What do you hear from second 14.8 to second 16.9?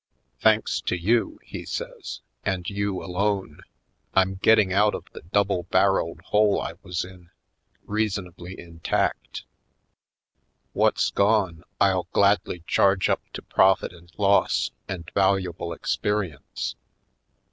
and valuable experience.